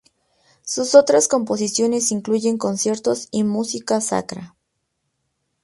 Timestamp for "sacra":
4.01-4.55